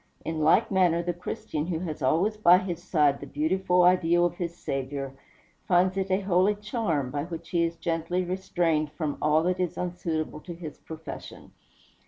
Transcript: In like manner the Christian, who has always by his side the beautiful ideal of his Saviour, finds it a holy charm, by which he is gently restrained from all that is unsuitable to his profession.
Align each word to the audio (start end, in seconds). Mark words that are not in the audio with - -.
In 0.25 0.39
like 0.39 0.71
manner 0.71 1.03
the 1.03 1.13
Christian, 1.13 1.67
who 1.67 1.77
has 1.81 2.01
always 2.01 2.35
by 2.35 2.57
his 2.57 2.81
side 2.81 3.19
the 3.19 3.27
beautiful 3.27 3.83
ideal 3.83 4.25
of 4.25 4.33
his 4.37 4.55
Saviour, 4.57 5.13
finds 5.67 5.95
it 5.95 6.09
a 6.09 6.21
holy 6.21 6.55
charm, 6.55 7.11
by 7.11 7.23
which 7.25 7.49
he 7.49 7.63
is 7.65 7.75
gently 7.75 8.23
restrained 8.23 8.91
from 8.93 9.19
all 9.21 9.43
that 9.43 9.59
is 9.59 9.77
unsuitable 9.77 10.39
to 10.39 10.55
his 10.55 10.79
profession. 10.79 11.51